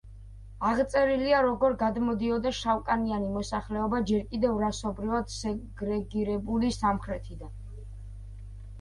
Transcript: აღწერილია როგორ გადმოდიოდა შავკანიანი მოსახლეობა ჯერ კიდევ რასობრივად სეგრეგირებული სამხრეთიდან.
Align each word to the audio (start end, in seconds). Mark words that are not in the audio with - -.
აღწერილია 0.69 1.41
როგორ 1.47 1.75
გადმოდიოდა 1.81 2.53
შავკანიანი 2.61 3.29
მოსახლეობა 3.37 4.01
ჯერ 4.13 4.27
კიდევ 4.33 4.59
რასობრივად 4.67 5.33
სეგრეგირებული 5.39 6.77
სამხრეთიდან. 6.83 7.59